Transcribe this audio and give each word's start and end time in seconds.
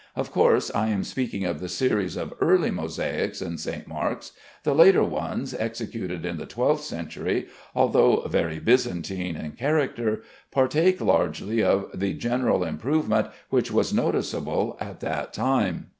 Of 0.15 0.31
course 0.31 0.71
I 0.73 0.87
am 0.87 1.03
speaking 1.03 1.45
of 1.45 1.59
the 1.59 1.69
series 1.69 2.15
of 2.15 2.33
early 2.41 2.71
mosaics 2.71 3.39
in 3.39 3.59
St. 3.59 3.87
Mark's. 3.87 4.31
The 4.63 4.73
later 4.73 5.03
ones 5.03 5.53
executed 5.53 6.25
in 6.25 6.37
the 6.37 6.47
twelfth 6.47 6.83
century, 6.83 7.49
although 7.75 8.21
very 8.25 8.57
Byzantine 8.57 9.35
in 9.35 9.51
character, 9.51 10.23
partake 10.49 11.01
largely 11.01 11.61
of 11.61 11.91
the 11.93 12.13
general 12.15 12.63
improvement 12.63 13.27
which 13.51 13.71
was 13.71 13.93
noticeable 13.93 14.75
at 14.81 15.01
that 15.01 15.33
time. 15.33 15.89